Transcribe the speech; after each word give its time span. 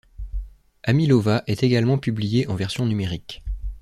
Amilova 0.81 1.43
est 1.45 1.61
également 1.61 1.99
publiée 1.99 2.47
en 2.47 2.55
version 2.55 2.87
numérique. 2.87 3.43